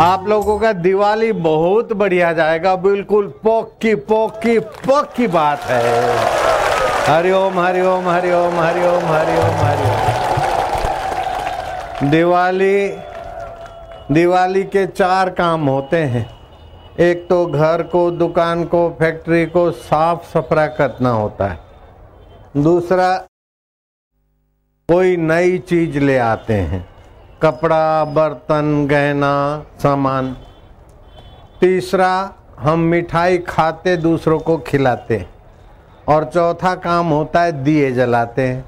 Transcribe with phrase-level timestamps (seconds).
[0.00, 5.82] आप लोगों का दिवाली बहुत बढ़िया जाएगा। बिल्कुल पक्की पक्की पक्की बात है।
[7.06, 10.08] हरिओम हरिओम हरिओम हरिओम हरिओम हरिओम
[12.10, 12.88] दिवाली
[14.12, 16.26] दिवाली के चार काम होते हैं।
[17.00, 21.58] एक तो घर को, दुकान को, फैक्ट्री को साफ़ सफरा करना होता है।
[22.56, 23.16] दूसरा,
[24.88, 26.97] कोई नई चीज़ ले आते हैं।
[27.42, 30.36] कपड़ा, बर्तन, गहना, सामान।
[31.60, 35.26] तीसरा, हम मिठाई खाते, दूसरों को खिलाते।
[36.08, 38.64] और चौथा काम होता है दिए जलाते हैं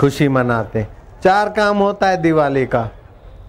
[0.00, 0.86] खुशी मनाते।
[1.24, 2.88] चार काम होता है दिवाली का।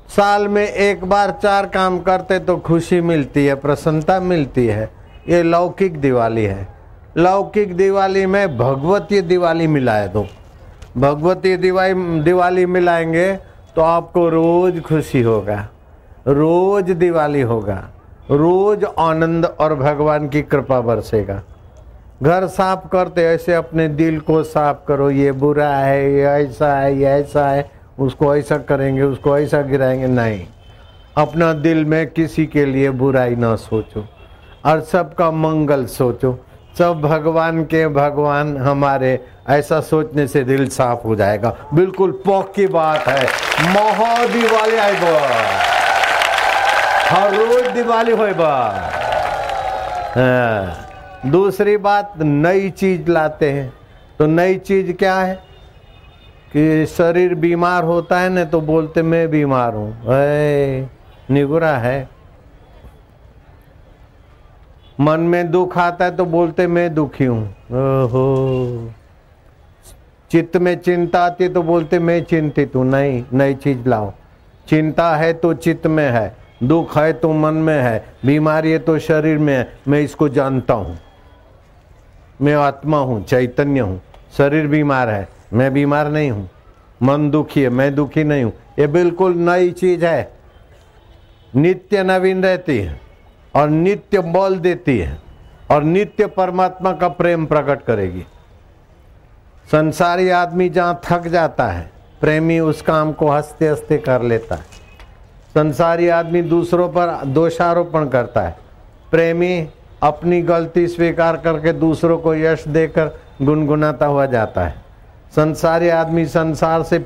[0.10, 4.90] साल में एक बार चार काम करते तो खुशी मिलती है, प्रसन्नता मिलती है।
[5.30, 6.68] ये लौकिक दिवाली है।
[7.18, 10.28] लौकिक दिवाली में भगवतीय दिवाली मिलाए दो।
[10.98, 15.68] भगवतीय दिवाली दिवाली मिलाएँगे तो आपको रोज खुशी होगा,
[16.28, 17.84] रोज दिवाली होगा,
[18.32, 21.42] रोज आनंद और भगवान की कृपा बरसेगा।
[22.24, 26.98] घर साफ़ करते ऐसे अपने दिल को साफ़ करो, ये बुरा है, ये ऐसा है,
[26.98, 30.46] ये ऐसा है, उसको ऐसा करेंगे, उसको ऐसा गिराएँगे, नहीं।
[31.18, 34.06] अपना दिल में किसी के लिए बुराई ना सोचो
[34.66, 36.40] और सबका मंगल सोचो।
[36.78, 42.68] सब भगवान के भगवान हमारे, ऐसा सोचने से दिल साफ़ हो जाएगा। बिल्कुल पौक की
[42.68, 43.26] बात है।
[43.70, 45.28] महो दिवाली बा।
[47.10, 48.24] हर रोज दिवाली हो
[50.20, 50.88] हाँ।
[51.26, 53.74] दूसरी बात, नई चीज़ लाते हैं।
[54.20, 55.36] तो नई चीज़ क्या है?
[56.54, 60.02] कि शरीर बीमार होता है ना तो बोलते, मैं बीमार हूँ।
[61.32, 62.10] निगुरा है।
[65.02, 68.92] मन में दुख आता है तो बोलते, मैं दुखी हूँ। ओहो।
[70.32, 74.12] चित्त में चिंता आती है तो बोलते, मैं चिंतित हूँ नहीं नई चीज़ लाओ।
[74.68, 79.00] चिंता है तो चित्त में है, दुख है तो मन में है, बीमारी है तो
[79.00, 80.98] शरीर में है। मैं इसको जानता हूँ।
[82.42, 84.02] मैं आत्मा हूँ, चैतन्य हूँ।
[84.38, 86.50] शरीर बीमार है, मैं बीमार नहीं हूँ।
[87.04, 90.32] मन दुखी है, मैं दुखी नहीं हूँ। ये बिल्कुल नई चीज़ है।
[91.54, 93.00] नित्य नवीन रहती है।
[93.56, 95.20] और नित्य बल देती है
[95.72, 98.26] और नित्य परमात्मा का प्रेम प्रकट करेगी।
[99.72, 101.92] संसारी आदमी जहाँ थक जाता है,
[102.22, 104.62] प्रेमी उस काम को हँसते हँसते कर लेता है।
[105.54, 108.58] संसारी आदमी दूसरों पर दोषारोपण करता है।
[109.12, 109.70] प्रेमी
[110.04, 113.12] अपनी गलती स्वीकार करके दूसरों को यश देकर
[113.42, 114.76] गुनगुनाता हुआ जाता है।
[115.36, 117.06] संसारी आदमी संसार से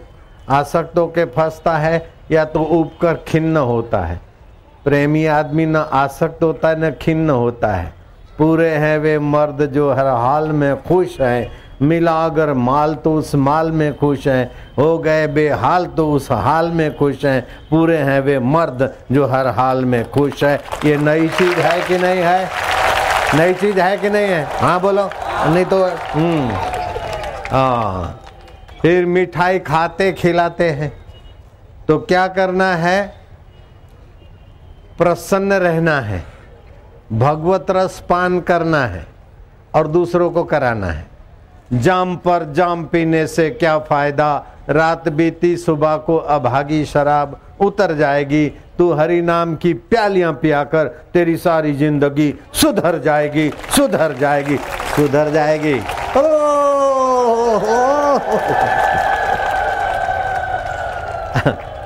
[0.50, 4.22] आसक्त के फंसता है या तो उब कर खिन्न होता है।
[4.86, 7.94] प्रेमी आदमी न आसक्त होता है, न खिन्न होता है।
[8.38, 11.52] पूरे हैं वे मर्द जो हर हाल में खुश हैं।
[11.82, 16.72] मिला अगर माल तो उस माल में खुश हैं। हो गए बेहाल तो उस हाल
[16.72, 21.28] में खुश हैं। पूरे हैं वे मर्द जो हर हाल में खुश है। ये नई
[21.28, 22.50] चीज़ है कि नहीं है?
[23.36, 24.48] नई चीज़ है कि नहीं है?
[24.62, 25.10] हाँ बोलो।
[25.46, 26.50] नहीं तो हम्म।
[27.52, 28.22] हाँ।
[28.82, 30.94] फिर मिठाई खाते खिलाते हैं।
[31.88, 33.25] तो क्या करना है?
[34.98, 36.24] प्रसन्न रहना है
[37.12, 39.06] भगवत रस पान करना है
[39.76, 41.06] और दूसरों को कराना है।
[41.74, 44.46] जाम पर जाम पीने से क्या फ़ायदा?
[44.70, 48.48] रात बीती सुबह को अभागी शराब उतर जाएगी
[48.78, 54.58] तू हरि नाम की प्यालियाँ पियाकर तेरी सारी ज़िंदगी सुधर जाएगी सुधर जाएगी
[54.96, 55.78] सुधर जाएगी।
[56.18, 58.38] ओ, ओ, ओ,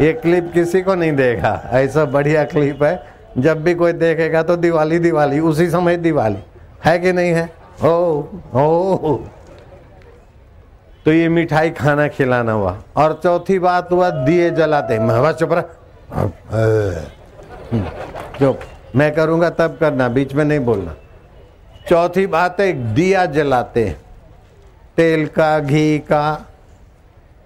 [0.02, 3.04] ये क्लिप किसी को नहीं देगा। ऐसा बढ़िया क्लिप है।
[3.38, 6.44] जब भी कोई देखेगा तो दिवाली दिवाली, उसी समय दिवाली।
[6.86, 7.50] है कि नहीं है?
[7.84, 8.24] ओ
[8.56, 9.18] ओ
[11.06, 15.64] तो ये मिठाई खाना खिलाना हुआ। और चौथी बात हुआ, दिए जलाते। महवा चुप रहा।
[18.42, 18.58] जो
[18.96, 20.96] मैं करूँगा तब करना, बीच में नहीं बोलना।
[21.90, 23.96] चौथी बात है, दिया जलाते।
[24.98, 26.46] तेल का, घी का,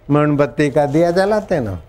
[0.10, 1.80] मोमबत्ती का, दिया जलाते ना।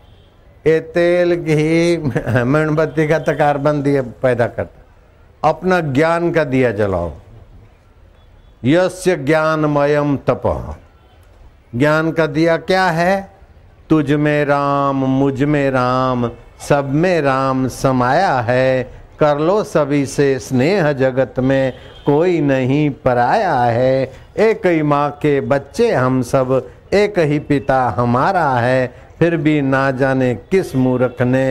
[0.66, 1.96] ये तेल, घी,
[2.44, 7.12] मेणबत्ती का तो कार्बन दिया पैदा करता अपना ज्ञान का दिया जलाओ।
[8.64, 10.76] यस्य ज्ञानमयम तप।
[11.74, 13.30] ज्ञान का दिया क्या है?
[13.90, 16.30] तुझ में राम, मुझमें राम,
[16.68, 18.90] सब में राम समाया है।
[19.20, 21.72] कर लो सभी से स्नेह जगत में,
[22.06, 28.50] कोई नहीं पराया है। एक ही माँ के बच्चे हम सब, एक ही पिता हमारा
[28.50, 31.46] है। फिर भी ना जाने किस मूर्ख ने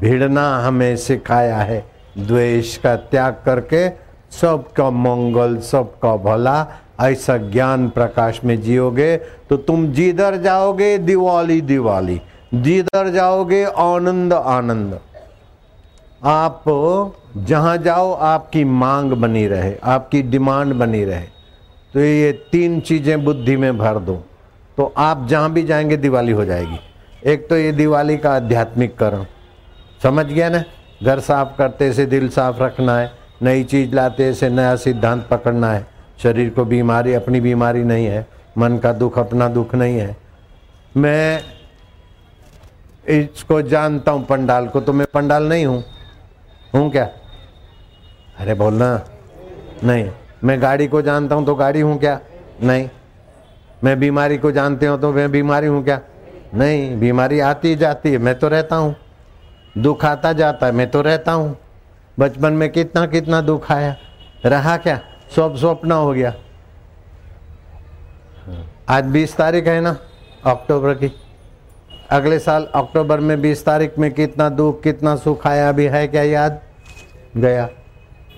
[0.00, 1.84] भिड़ना हमें सिखाया है।
[2.18, 3.88] द्वेष का त्याग करके
[4.32, 6.66] सबका मंगल, सबका भला,
[7.02, 9.16] ऐसा ज्ञान प्रकाश में जियोगे
[9.50, 12.20] तो तुम जिधर जाओगे दिवाली दिवाली।
[12.54, 14.98] जिधर जाओगे आनंद आनंद।
[16.24, 16.64] आप
[17.38, 21.26] जहाँ जाओ, आपकी मांग बनी रहे, आपकी डिमांड बनी रहे।
[21.94, 24.22] तो ये तीन चीज़ें बुद्धि में भर दो।
[24.76, 26.78] तो आप जहाँ भी जाएँगे, दिवाली हो जाएगी।
[27.26, 29.26] एक तो ये दिवाली का आध्यात्मिक कर्म।
[30.02, 30.64] समझ गया ना?
[31.02, 33.12] घर साफ़ करते से दिल साफ़ रखना है,
[33.42, 35.86] नई चीज़ लाते से नया सिद्धांत पकड़ना है।
[36.22, 38.26] शरीर को बीमारी, अपनी बीमारी नहीं है।
[38.58, 40.16] मन का दुख, अपना दुख नहीं है।
[40.96, 41.42] मैं
[43.08, 45.84] इसको जानता हूँ, पंडाल को तो मैं पंडाल नहीं हूँ।
[46.74, 47.08] हूँ क्या?
[48.38, 49.04] अरे बोलना।
[49.84, 50.10] नहीं।
[50.44, 52.20] मैं गाड़ी को जानता हूँ तो गाड़ी हूँ क्या?
[52.62, 52.88] नहीं।
[53.84, 56.00] मैं बीमारी को जानते हो तो मैं बीमारी हूँ क्या?
[56.54, 58.96] नहीं, बीमारी आती जाती है, मैं तो रहता हूँ।
[59.78, 61.56] दुख आता जाता है, मैं तो रहता हूँ।
[62.18, 63.96] बचपन में कितना कितना दुख आया।
[64.44, 65.00] रहा क्या?
[65.36, 66.34] सब स्वप्न हो गया।
[68.88, 69.96] आज बीस तारीख है ना,
[70.44, 71.20] अक्टूबर की।
[72.10, 76.22] अगले साल अक्टूबर में बीस तारीख में कितना दुख, कितना सुख आया, अभी है क्या
[76.22, 76.60] याद?
[77.36, 77.68] गया।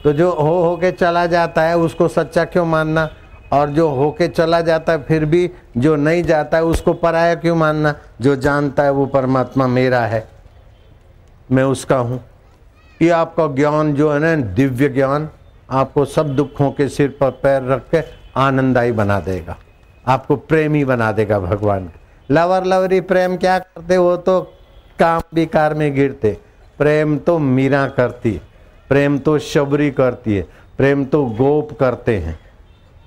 [0.05, 3.11] तो जो हो हो के चला जाता है, उसको सच्चा क्यों मानना?
[3.53, 7.57] और जो होके चला जाता है, फिर भी जो नहीं जाता है, उसको पराया क्यों
[7.57, 7.95] मानना?
[8.21, 10.29] जो जानता है वो परमात्मा मेरा है।
[11.53, 12.25] मैं उसका हूँ।
[13.03, 15.29] ये आपका ज्ञान जो है ना, दिव्य ज्ञान,
[15.71, 18.03] आपको सब दुखों के सिर पर पैर रख के
[18.37, 19.57] आनंदाई बना देगा।
[20.07, 21.91] आपको प्रेमी बना देगा भगवान।
[22.31, 23.97] लवर लवरी प्रेम क्या करते?
[23.97, 24.41] वो तो
[24.99, 26.39] काम विकार में गिरते।
[26.79, 28.41] प्रेम तो मीरा करती है।
[28.89, 30.43] प्रेम तो शबरी करती है।
[30.79, 32.48] प्रेम तो गोप करते हैं।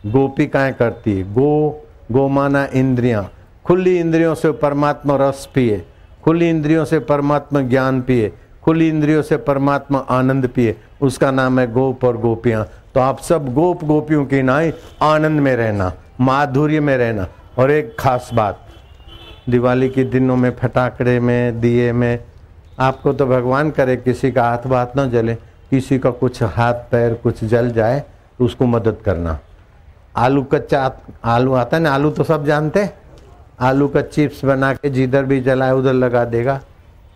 [0.06, 3.32] गोपिकाएँ करती है। गो गो माना इंद्रियाँ।
[3.66, 5.86] खुली इंद्रियों से परमात्मा रस पिए।
[6.24, 8.32] खुली इंद्रियों से परमात्मा ज्ञान पिए।
[8.64, 13.54] खुली इंद्रियों से परमात्मा आनंद पिए। उसका नाम है गोप और गोपियाँ। तो आप सब
[13.54, 17.28] गोप गोपियों की नाई आनंद में रहना, माधुर्य में रहना।
[17.58, 18.60] और एक खास बात,
[19.50, 22.20] दिवाली के दिनों में, फटाकड़े में, दिए में,
[22.80, 25.36] आपको तो भगवान करे किसी का हाथ बात ना जले,
[25.70, 28.00] किसी का कुछ हाथ पैर कुछ जल जाए
[28.40, 29.40] तो उसको मदद करना।
[30.16, 30.92] आलू कच्चा
[31.26, 32.90] आलू आता है ना, आलू तो सब जानते
[33.60, 36.60] आलू का चिप्स बना के जिधर भी जलाए, उधर लगा देगा।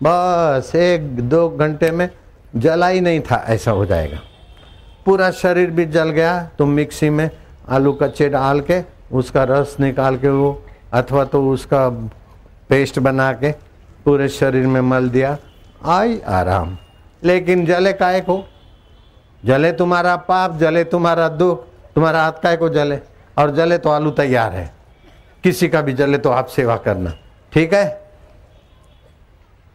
[0.00, 2.08] बस एक दो घंटे में
[2.56, 4.18] जला ही नहीं था, ऐसा हो जाएगा।
[5.06, 7.30] पूरा शरीर भी जल गया तो मिक्सी में
[7.68, 8.80] आलू कच्चे डाल के,
[9.12, 11.88] उसका रस निकाल के वो, अथवा तो उसका
[12.68, 13.52] पेस्ट बना के
[14.04, 15.36] पूरे शरीर में मल दिया,
[15.84, 16.76] आई आराम।
[17.22, 18.44] लेकिन जले काय को?
[19.42, 21.64] जले तुम्हारा पाप, जले तुम्हारा दुख।
[21.96, 22.98] तुम्हारा हाथ काय को जले
[23.36, 24.70] और जले तो आलू तैयार है
[25.44, 27.12] किसी का भी जले तो आप सेवा करना
[27.52, 27.84] ठीक है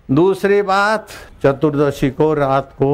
[0.09, 1.07] दूसरी बात
[1.44, 2.91] चतुर्दशी को रात को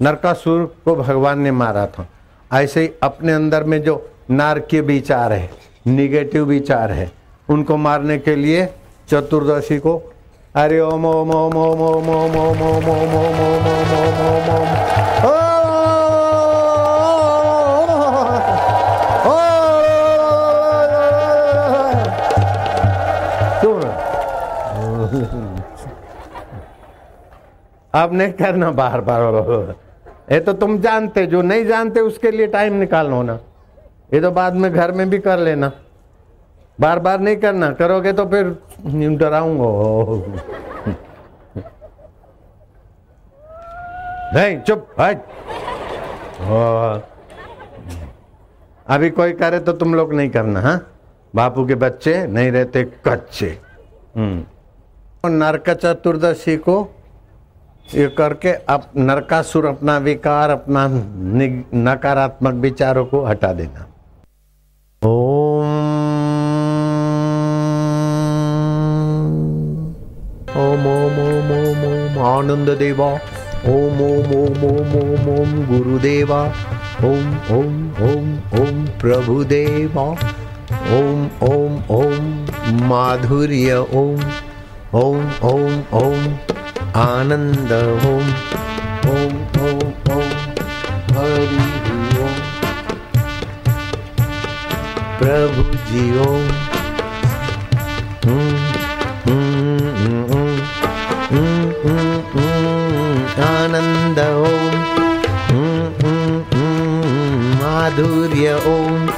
[0.00, 2.06] नरकासुर को भगवान ने मारा था
[2.50, 3.96] ऐसे ही अपने अंदर में जो
[4.30, 5.50] नारकीय विचार है
[5.86, 7.10] निगेटिव विचार है
[7.48, 8.66] उनको मारने के लिए
[9.10, 9.96] चतुर्दशी को
[10.56, 14.87] हरि ओम ओम ओम ओम ओम ओम ओम ओम ओम ओम ओम ओम ओम
[27.98, 29.22] अब नहीं करना बार बार
[30.32, 33.38] ये तो तुम जानते जो नहीं जानते उसके लिए टाइम निकालना ना
[34.14, 35.70] ये तो बाद में घर में भी कर लेना।
[36.78, 38.44] बार बार नहीं करना। करोगे तो फिर
[39.18, 39.68] डराऊँगा।
[44.34, 45.22] नहीं चुप हट।
[48.86, 50.78] अभी कोई करे तो तुम लोग नहीं करना हाँ?
[51.34, 53.58] बापू के बच्चे नहीं रहते कच्चे।
[54.16, 56.76] हम्म। नरक चतुर्दशी को
[57.94, 60.86] ये करके अब नरकासुर अपना विकार अपना
[61.82, 63.86] नकारात्मक विचारों को हटा देना
[65.02, 65.68] ओम
[70.58, 73.08] ओम ओम ओम ओम ओम आनंद देवा
[73.68, 76.42] ओम ओम ओम ओम ओम ओम गुरुदेवा
[77.04, 78.28] ओम ओम ओम
[78.60, 80.06] ओम प्रभुदेवा
[80.98, 84.20] ओम ओम ओम माधुर्य ओम
[84.94, 86.57] ओम ओम ओम
[87.00, 87.72] आनंद
[88.10, 88.28] ॐ
[89.14, 89.34] ॐ
[89.66, 89.82] ॐ
[90.14, 90.30] ॐ
[91.16, 91.66] हरि
[92.26, 92.38] ॐ
[95.20, 96.48] प्रभुजी ॐ
[103.48, 104.78] आनन्द ॐ
[107.60, 109.08] माधुर्य ॐ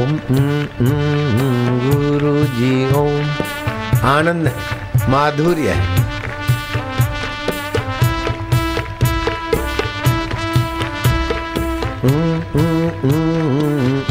[0.00, 0.90] ॐ हम्म, हम्म,
[1.38, 4.50] हम्म, गुरुजी ॐ आनंद,
[5.14, 5.99] माधुर्य है।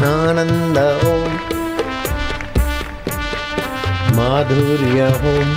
[0.06, 0.78] आनंद
[1.08, 1.34] ओम
[4.16, 5.52] माधुर्य ओम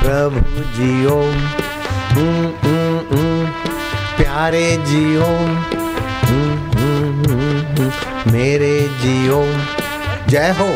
[0.00, 1.42] प्रभु जी ओम
[4.16, 5.52] प्यारे जी ओम
[8.32, 9.52] मेरे जी ओम
[10.30, 10.70] जय हो